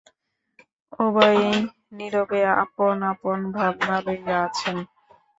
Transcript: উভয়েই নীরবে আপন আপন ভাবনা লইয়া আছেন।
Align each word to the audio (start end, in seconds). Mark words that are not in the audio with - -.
উভয়েই 0.99 1.57
নীরবে 1.97 2.41
আপন 2.63 2.97
আপন 3.11 3.37
ভাবনা 3.55 3.95
লইয়া 4.05 4.37
আছেন। 4.45 4.77